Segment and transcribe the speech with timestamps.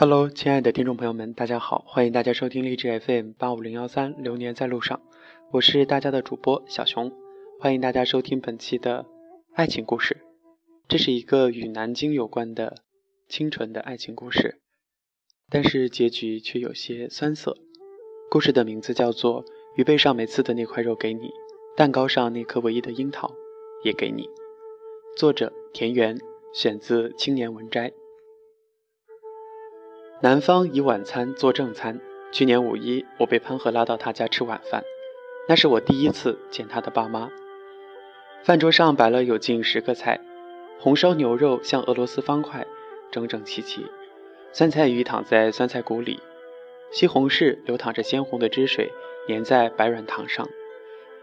[0.00, 5.02] Hello，亲爱的听众朋友们，大家好，欢迎大家收听励志 FM 八五零幺三流年在路上，
[5.50, 7.10] 我是大家的主播小熊，
[7.58, 9.06] 欢迎大家收听本期的
[9.54, 10.18] 爱情故事。
[10.86, 12.76] 这是一个与南京有关的
[13.28, 14.60] 清纯的爱情故事，
[15.50, 17.56] 但是结局却有些酸涩。
[18.30, 21.28] 故事的名字叫做《鱼背上没刺的那块肉给你，
[21.76, 23.34] 蛋糕上那颗唯一的樱桃
[23.82, 24.22] 也给你》。
[25.16, 26.16] 作者田园，
[26.54, 27.92] 选自青年文摘。
[30.20, 32.00] 男方以晚餐做正餐。
[32.32, 34.82] 去年五一，我被潘和拉到他家吃晚饭，
[35.48, 37.30] 那是我第一次见他的爸妈。
[38.42, 40.20] 饭桌上摆了有近十个菜，
[40.80, 42.66] 红烧牛肉像俄罗斯方块，
[43.12, 43.82] 整整齐齐；
[44.52, 46.18] 酸菜鱼躺在酸菜骨里，
[46.90, 48.90] 西红柿流淌着鲜红的汁水，
[49.28, 50.46] 粘在白软糖上；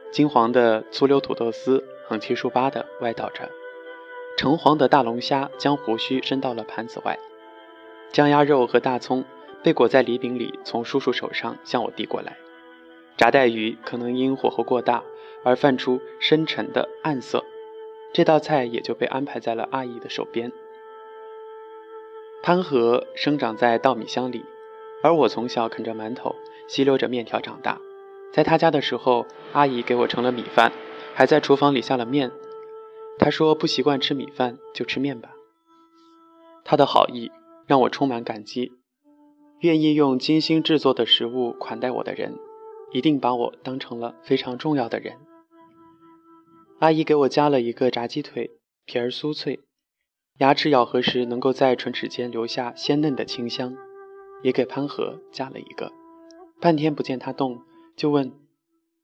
[0.10, 3.50] 金黄的粗溜土豆丝横七竖八地歪倒着；
[4.38, 7.20] 橙黄的大龙虾将胡须伸到了盘子外。
[8.16, 9.26] 酱鸭肉和大葱
[9.62, 12.38] 被裹在礼饼里，从叔叔手上向我递过来。
[13.18, 15.04] 炸带鱼可能因火候过大
[15.44, 17.44] 而泛出深沉的暗色，
[18.14, 20.50] 这道菜也就被安排在了阿姨的手边。
[22.42, 24.46] 潘河生长在稻米乡里，
[25.04, 26.34] 而我从小啃着馒头，
[26.70, 27.82] 吸溜着面条长大。
[28.32, 30.72] 在他家的时候，阿姨给我盛了米饭，
[31.14, 32.32] 还在厨房里下了面。
[33.20, 35.32] 她说不习惯吃米饭，就吃面吧。
[36.64, 37.30] 她的好意。
[37.66, 38.74] 让我充满感激，
[39.60, 42.38] 愿意用精心制作的食物款待我的人，
[42.92, 45.18] 一定把我当成了非常重要的人。
[46.80, 48.52] 阿姨给我夹了一个炸鸡腿，
[48.86, 49.62] 皮儿酥脆，
[50.40, 53.76] 牙齿咬合时能够在唇齿间留下鲜嫩的清香。
[54.44, 55.92] 也给潘和夹了一个，
[56.62, 57.64] 半天不见他动，
[57.96, 58.32] 就问：“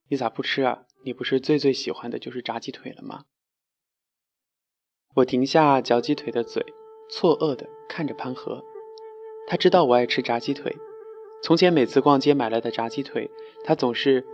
[0.08, 0.84] 你咋不吃啊？
[1.04, 3.24] 你不是最最喜欢的就是炸鸡腿了吗？”
[5.16, 6.64] 我停下嚼鸡腿的嘴。
[7.12, 8.64] 错愕地看着潘和，
[9.46, 10.74] 他知道我爱吃炸鸡腿。
[11.42, 13.30] 从前每次逛街买来的炸鸡腿，
[13.64, 14.24] 他总是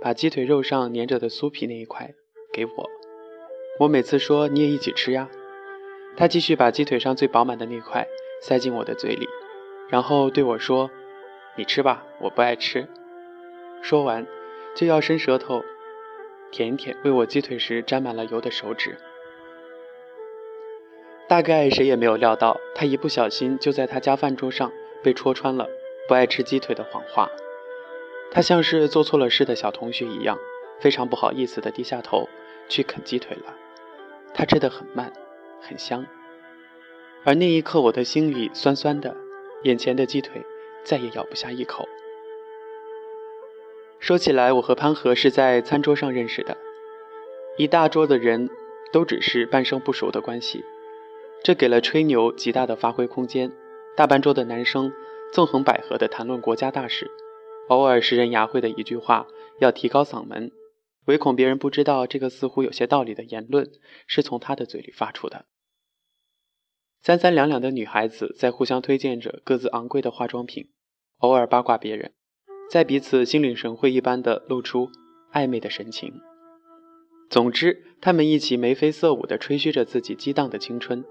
[0.00, 2.12] 把鸡腿肉上粘着的酥皮那一块
[2.52, 2.90] 给我。
[3.78, 5.30] 我每次说你也一起吃呀，
[6.16, 8.08] 他继续把鸡腿上最饱满的那块
[8.42, 9.28] 塞进我的嘴里，
[9.88, 10.90] 然后对我说
[11.56, 12.88] ：“你吃吧，我不爱吃。”
[13.80, 14.26] 说完
[14.74, 15.62] 就要伸舌头
[16.50, 18.98] 舔一舔喂我鸡腿时沾满了油的手指。
[21.26, 24.70] 大概谁也没有料到，他一不小心就在他家饭桌上
[25.02, 25.68] 被戳穿了
[26.06, 27.30] 不爱吃鸡腿的谎话。
[28.30, 30.38] 他像是做错了事的小同学一样，
[30.80, 32.28] 非常不好意思地低下头
[32.68, 33.54] 去啃鸡腿了。
[34.34, 35.12] 他吃得很慢，
[35.60, 36.04] 很香。
[37.24, 39.16] 而那一刻，我的心里酸酸的，
[39.62, 40.42] 眼前的鸡腿
[40.82, 41.88] 再也咬不下一口。
[43.98, 46.58] 说起来，我和潘和是在餐桌上认识的，
[47.56, 48.50] 一大桌的人
[48.92, 50.62] 都只是半生不熟的关系。
[51.44, 53.52] 这给了吹牛极大的发挥空间。
[53.96, 54.90] 大半桌的男生
[55.30, 57.10] 纵横捭阖地谈论国家大事，
[57.68, 59.26] 偶尔识人牙慧的一句话
[59.60, 60.50] 要提高嗓门，
[61.04, 63.70] 唯恐别人不知道这个似乎有些道理的言论
[64.06, 65.44] 是从他的嘴里发出的。
[67.02, 70.70] 三三两两的女孩子在互相推荐着各自昂贵的化妆品，
[71.18, 72.14] 偶尔八卦别人，
[72.70, 74.88] 在彼此心领神会一般的露出
[75.34, 76.22] 暧昧的神情。
[77.28, 81.04] 总之，他们一起眉飞色舞地吹嘘着自己激荡的青春。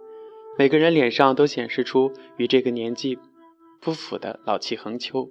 [0.57, 3.17] 每个人脸上都显示出与这个年纪
[3.81, 5.29] 不符的老气横秋，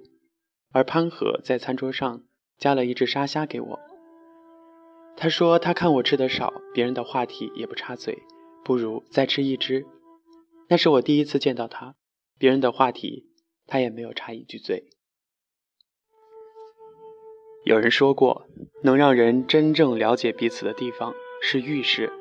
[0.71, 2.23] 而潘和在餐桌上
[2.57, 3.79] 加了一只沙虾给我。
[5.15, 8.23] 他说他看我吃的少，别人的话题也不插嘴，
[8.65, 9.85] 不如再吃一只。
[10.67, 11.95] 那是我第一次见到他，
[12.37, 13.29] 别人的话题
[13.65, 14.89] 他也没有插一句嘴。
[17.63, 18.47] 有人说过，
[18.83, 22.11] 能让人真正了解彼此的地方是浴室。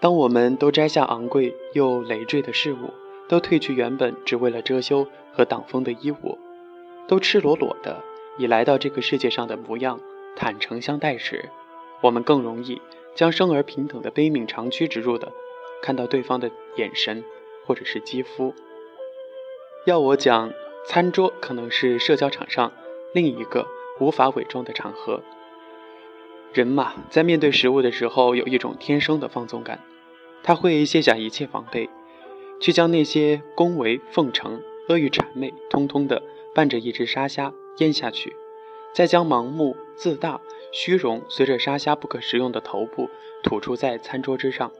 [0.00, 2.92] 当我们都摘下昂贵又累赘的事物，
[3.28, 6.38] 都褪去原本只为了遮羞和挡风的衣物，
[7.08, 8.02] 都赤裸裸的
[8.36, 9.98] 以来到这个世界上的模样
[10.36, 11.48] 坦诚相待时，
[12.00, 12.80] 我们更容易
[13.16, 15.32] 将生而平等的悲悯长驱直入的
[15.82, 17.24] 看到对方的眼神
[17.66, 18.54] 或者是肌肤。
[19.84, 20.52] 要我讲，
[20.86, 22.72] 餐桌可能是社交场上
[23.12, 23.66] 另一个
[23.98, 25.22] 无法伪装的场合。
[26.52, 29.80] 人嘛，在面对食物的时候，有一种天生的放纵感，
[30.42, 31.88] 他会卸下一切防备，
[32.60, 36.22] 去将那些恭维、奉承、阿谀谄媚，通通的
[36.54, 38.34] 伴着一只沙虾咽下去，
[38.94, 40.40] 再将盲目、自大、
[40.72, 43.10] 虚荣随着沙虾不可食用的头部
[43.42, 44.72] 吐出在餐桌之上，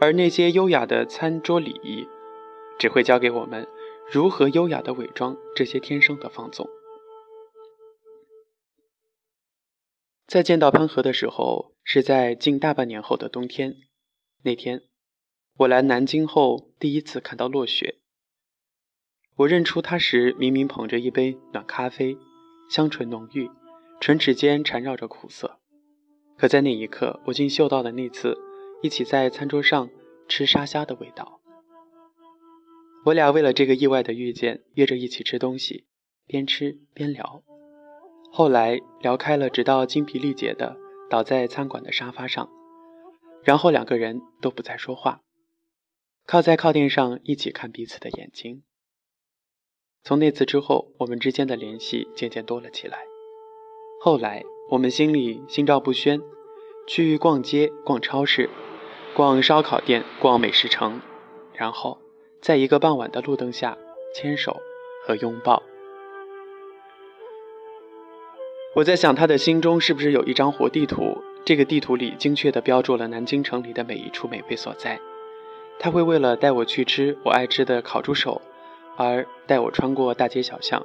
[0.00, 2.08] 而那些优雅的餐桌礼仪，
[2.78, 3.68] 只会教给我们
[4.10, 6.68] 如何优雅的伪装这些天生的放纵。
[10.28, 13.76] 再见到潘和的时候，是在近大半年后的冬天。
[14.42, 14.82] 那天，
[15.56, 17.96] 我来南京后第一次看到落雪。
[19.36, 22.18] 我认出他时，明明捧着一杯暖咖啡，
[22.68, 23.48] 香醇浓郁，
[24.02, 25.60] 唇齿间缠绕着苦涩。
[26.36, 28.36] 可在那一刻，我竟嗅到了那次
[28.82, 29.88] 一起在餐桌上
[30.28, 31.40] 吃沙虾的味道。
[33.06, 35.86] 我俩为了这个意外的遇见，约着一起吃东西，
[36.26, 37.42] 边吃边聊。
[38.30, 40.76] 后来聊开了，直到精疲力竭的
[41.10, 42.48] 倒在餐馆的沙发上，
[43.42, 45.20] 然后两个人都不再说话，
[46.26, 48.62] 靠在靠垫上一起看彼此的眼睛。
[50.04, 52.98] 从那次之后，我们之间的联系渐渐多了起来。
[54.00, 56.20] 后来，我们心里心照不宣，
[56.86, 58.48] 去逛街、逛超市、
[59.14, 61.00] 逛烧烤店、逛美食城，
[61.52, 61.98] 然后
[62.40, 63.76] 在一个傍晚的路灯下
[64.14, 64.56] 牵手
[65.04, 65.62] 和拥抱。
[68.74, 71.22] 我在想，他的心中是不是有一张活地图？
[71.44, 75.00] 这个地图里精确地标注了南京城里的每一处美味所在。
[75.78, 78.42] 他会为了带我去吃我爱吃的烤猪手。
[79.00, 80.84] 而带我穿过大街小巷，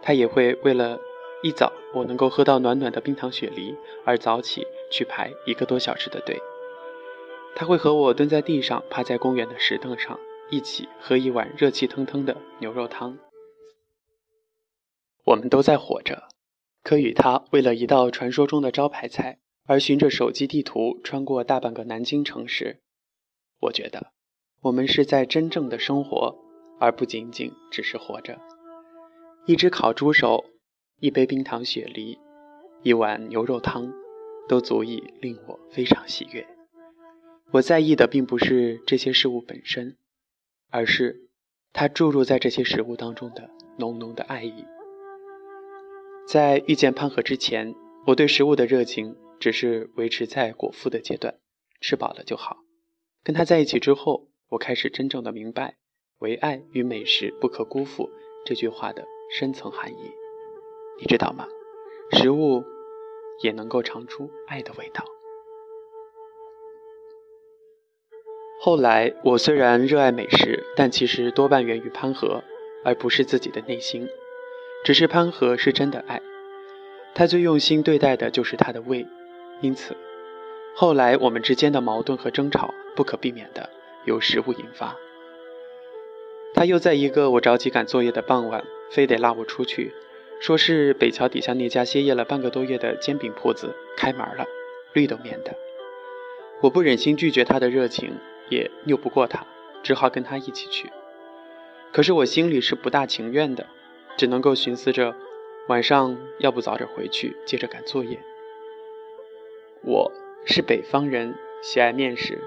[0.00, 0.98] 他也会为了
[1.42, 3.76] 一早我能够喝到暖暖的冰糖雪梨
[4.06, 6.40] 而早起去排一个多小时的队。
[7.54, 10.18] 他会和我蹲在地上，趴在公园的石凳上，
[10.48, 13.18] 一起喝一碗热气腾腾的牛肉汤。
[15.26, 16.22] 我们都在活着，
[16.84, 22.80] 可与他为了一道传说中的招牌菜而循着手机地图穿过大半个南京城时，
[23.62, 24.12] 我觉得
[24.60, 26.44] 我们是在真正的生活。
[26.80, 28.38] 而不仅仅只是活着。
[29.46, 30.44] 一只烤猪手，
[30.98, 32.18] 一杯冰糖雪梨，
[32.82, 33.92] 一碗牛肉汤，
[34.48, 36.46] 都足以令我非常喜悦。
[37.52, 39.96] 我在意的并不是这些事物本身，
[40.70, 41.28] 而是
[41.72, 43.48] 它注入在这些食物当中的
[43.78, 44.64] 浓浓的爱意。
[46.26, 47.74] 在遇见潘和之前，
[48.06, 51.38] 我对食物的热情只是维持在果腹的阶段，
[51.80, 52.56] 吃饱了就好。
[53.22, 55.76] 跟他在一起之后，我开始真正的明白。
[56.20, 58.08] 唯爱与美食不可辜负
[58.46, 59.04] 这句话的
[59.36, 60.12] 深层含义，
[60.98, 61.46] 你知道吗？
[62.12, 62.64] 食物
[63.42, 65.04] 也能够尝出爱的味道。
[68.60, 72.42] 后来，我虽然热爱美食，但其实多半源于潘和，
[72.84, 74.08] 而不是自己的内心。
[74.84, 76.20] 只是潘和是真的爱，
[77.14, 79.06] 他最用心对待的就是他的胃，
[79.62, 79.96] 因此，
[80.76, 83.70] 后来我们之间的矛盾和争吵不可避免的
[84.04, 84.94] 由食物引发。
[86.52, 89.94] 他又在一个我着急赶作业的傍晚，非得拉我出去，
[90.38, 94.44] 说是北桥底下那家歇业了半个多月的煎饼铺子开门了，
[94.92, 95.56] 绿豆面的。
[96.60, 98.18] 我不忍心拒绝他的热情，
[98.50, 99.46] 也拗不过他，
[99.82, 100.92] 只好跟他一起去。
[101.90, 103.66] 可是我心里是不大情愿的，
[104.16, 105.16] 只能够寻思着
[105.68, 108.18] 晚上要不早点回去，接着赶作业。
[109.82, 110.12] 我
[110.46, 112.38] 是北方人，喜爱面食。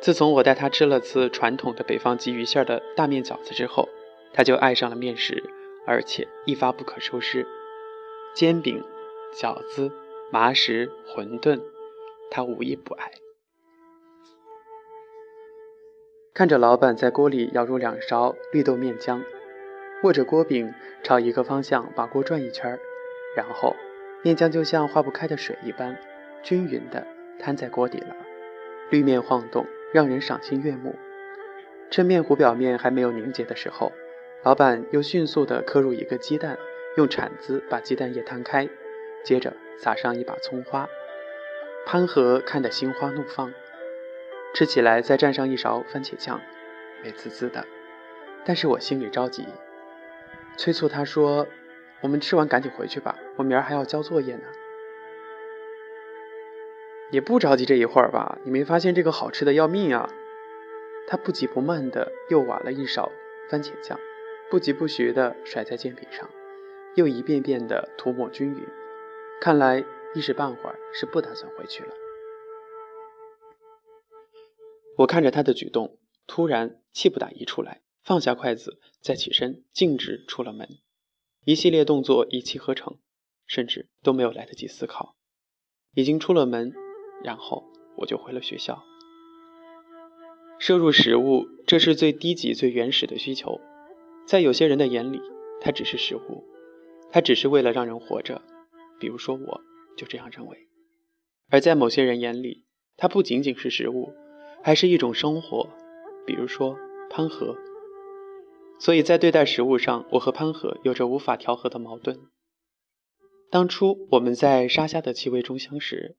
[0.00, 3.88] 自从我带他吃了次传统的北方鲫鱼馅的大面饺子之后，
[4.32, 5.42] 他就爱上了面食，
[5.86, 7.46] 而且一发不可收拾。
[8.34, 8.82] 煎饼、
[9.34, 9.92] 饺子、
[10.30, 11.60] 麻食、馄饨，
[12.30, 13.12] 他无一不爱。
[16.34, 19.22] 看着老板在锅里舀入两勺绿豆面浆，
[20.02, 22.78] 握着锅柄朝一个方向把锅转一圈，
[23.36, 23.76] 然后
[24.22, 25.96] 面浆就像化不开的水一般，
[26.42, 27.06] 均匀地
[27.38, 28.16] 摊在锅底了，
[28.90, 29.66] 绿面晃动。
[29.92, 30.96] 让人赏心悦目。
[31.90, 33.92] 趁面糊表面还没有凝结的时候，
[34.42, 36.58] 老板又迅速地磕入一个鸡蛋，
[36.96, 38.70] 用铲子把鸡蛋液摊开，
[39.22, 40.88] 接着撒上一把葱花。
[41.84, 43.52] 潘和看得心花怒放，
[44.54, 46.40] 吃起来再蘸上一勺番茄酱，
[47.04, 47.66] 美滋滋的。
[48.46, 49.46] 但是我心里着急，
[50.56, 51.46] 催促他说
[52.02, 54.44] ：“我们吃完赶紧回去吧，我明儿还要交作业呢。”
[57.10, 60.08] 也不着急这一会儿吧，你没发现这个好吃的要命啊？
[61.06, 63.12] 他不急不慢的又挖了一勺
[63.50, 64.00] 番茄酱，
[64.50, 66.30] 不疾不徐的甩在煎饼上，
[66.94, 68.66] 又一遍遍的涂抹均匀。
[69.42, 71.90] 看来一时半会儿是不打算回去了。
[74.98, 80.68] 我看着他的举动，突然气不打一处来，放下筷子，再起身，径直出了门。
[81.44, 82.98] 一系列动作一气呵成，
[83.46, 85.16] 甚至都没有来得及思考，
[85.94, 86.72] 已经出了门。
[87.22, 87.64] 然后
[87.98, 88.82] 我就回了学校。
[90.58, 93.60] 摄入食物，这是最低级、最原始的需求。
[94.26, 95.20] 在有些人的眼里，
[95.60, 96.44] 它只是食物，
[97.12, 98.42] 它只是为了让人活着。
[98.98, 99.60] 比如说，我
[99.96, 100.68] 就这样认为。
[101.48, 102.64] 而在某些人眼里，
[102.96, 104.12] 它不仅仅是食物，
[104.64, 105.68] 还是一种生活。
[106.26, 106.76] 比如说
[107.08, 107.56] 潘和。
[108.82, 112.18] 所以在对待食物上，我和潘和有着无法调和的矛盾。
[113.48, 116.16] 当初我们在沙虾的气味中相识。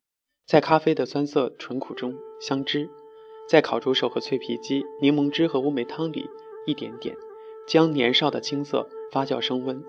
[0.47, 2.89] 在咖啡的酸涩醇苦中相知，
[3.49, 6.29] 在烤猪手和脆皮鸡、柠檬汁和乌梅汤里，
[6.65, 7.17] 一点点
[7.67, 9.83] 将年少的青涩发酵升温，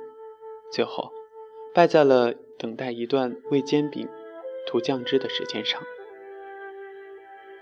[0.73, 1.13] 最后
[1.75, 4.09] 败在了等待一段为煎饼
[4.67, 5.81] 涂酱汁的时间上。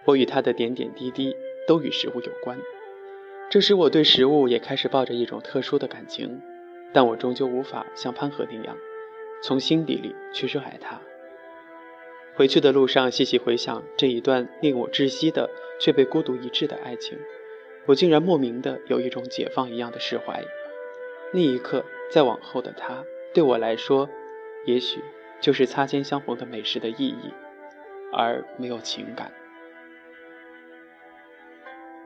[0.06, 1.36] 我与他的点点滴滴
[1.68, 2.58] 都与食物有关，
[3.52, 6.40] 这使我对食物也开始抱着一种特殊的感情，
[6.94, 8.74] 但我终究无法像潘和那样，
[9.42, 10.98] 从心底里去热爱它。
[12.34, 17.18] 回去的路上，细细回想这一段令我窒息的却被孤独一掷的爱情，
[17.84, 20.42] 我竟然莫名的有一种解放一样的释怀。
[21.34, 23.04] 那一刻，再往后的他，
[23.34, 24.08] 对我来说，
[24.64, 25.02] 也许
[25.42, 27.34] 就是擦肩相逢的美食的意义，
[28.14, 29.30] 而没有情感。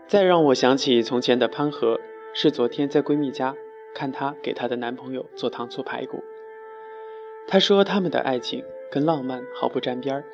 [0.08, 2.00] 再让我想起从前的潘和，
[2.34, 3.56] 是昨天在闺蜜家
[3.94, 6.22] 看她给她的男朋友做糖醋排骨。
[7.48, 8.64] 她说他们的爱情。
[8.88, 10.24] 跟浪漫毫不沾边儿，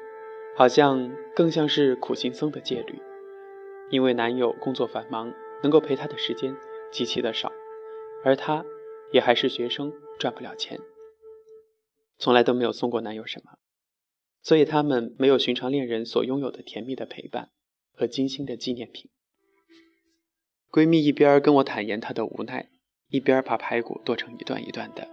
[0.54, 3.00] 好像更像是苦行僧的戒律。
[3.90, 6.54] 因为男友工作繁忙，能够陪她的时间
[6.92, 7.50] 极其的少，
[8.22, 8.66] 而她
[9.10, 10.78] 也还是学生，赚不了钱，
[12.18, 13.52] 从来都没有送过男友什么，
[14.42, 17.48] 所以他们没有寻常恋人所拥有的甜蜜的陪伴
[17.96, 19.10] 和精心的纪念品。
[20.72, 22.70] 闺蜜一边跟我坦言她的无奈，
[23.08, 25.06] 一边把排骨剁成一段一段的，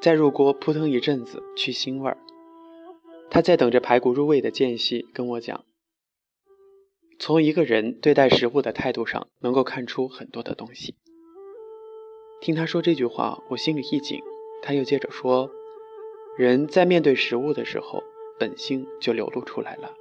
[0.00, 2.16] 再入锅扑腾一阵子去腥味儿。
[3.28, 5.66] 她在等着排骨入味的间隙跟我讲，
[7.18, 10.94] 从一个人对待食物的态度上，能够看出很多的东西。
[12.40, 14.20] 听他说这句话，我心里一紧。
[14.62, 15.50] 他又接着说，
[16.38, 18.02] 人在面对食物的时候，
[18.38, 19.92] 本性就流露出来了。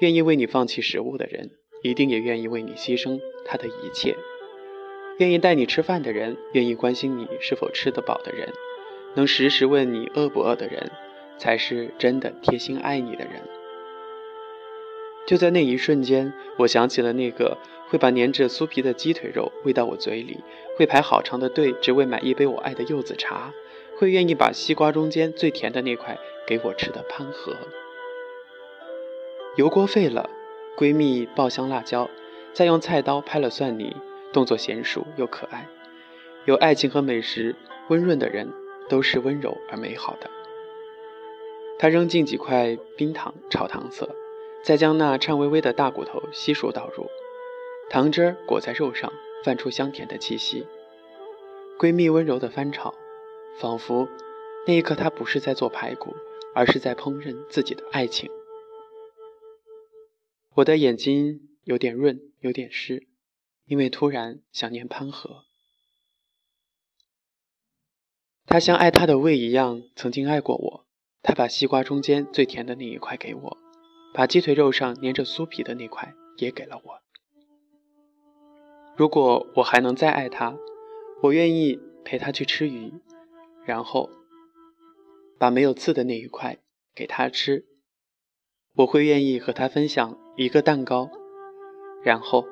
[0.00, 4.16] 愿意为你放弃食物的人，一定也愿意为你牺牲他的一切。
[5.18, 8.52] 愿意带你吃饭的人，愿意关心你是否吃得饱的人，
[9.14, 10.90] 能时时问你饿不饿的人。
[11.40, 13.40] 才是真的贴心爱你的人。
[15.26, 17.56] 就在那一瞬间，我想起了那个
[17.88, 20.44] 会把粘着酥皮的鸡腿肉喂到我嘴里，
[20.76, 23.54] 会排好长的队只为买一杯我爱的柚子茶，
[23.96, 27.56] 会愿意把西瓜中间最甜的那块给我吃的潘和。
[29.56, 30.28] 油锅沸了，
[30.80, 32.08] 闺蜜爆香辣椒，
[32.54, 33.94] 再用菜刀拍了蒜泥，
[34.32, 35.68] 动作娴熟又可爱。
[36.46, 37.54] 有爱情和美食
[37.88, 38.50] 温润的人，
[38.88, 40.30] 都是温柔而美好的。
[41.78, 44.08] 他扔进几块冰糖炒糖色，
[44.62, 47.06] 再将那颤巍巍的大骨头悉数倒入，
[47.90, 49.12] 糖汁儿裹在肉上，
[49.44, 50.66] 泛出香甜的气息。
[51.78, 52.94] 闺蜜温柔的翻炒，
[53.58, 54.08] 仿佛
[54.66, 56.16] 那一刻她不是在做排骨，
[56.54, 58.30] 而是在烹饪自己的爱情。
[60.56, 63.06] 我的眼睛有点润，有点湿，
[63.66, 65.44] 因为突然想念潘和。
[68.46, 70.86] 他像爱他的胃一样，曾经爱过我。
[71.22, 73.58] 他把西瓜中间最甜的那一块给我，
[74.12, 77.00] 把鸡腿肉上粘着酥皮的那块也给了我。
[78.96, 80.58] 如果我还能再爱他，
[81.22, 82.92] 我愿意陪他去吃鱼，
[83.64, 84.10] 然后
[85.38, 86.58] 把没有刺的那一块
[86.92, 87.66] 给他吃。
[88.76, 91.10] 我会愿意和他分享一个蛋糕，
[92.02, 92.44] 然后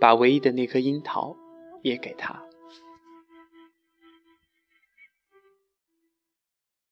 [0.00, 1.36] 把唯一的那颗樱桃
[1.82, 2.44] 也给他。